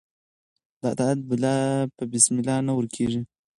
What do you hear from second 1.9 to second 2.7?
په بسم الله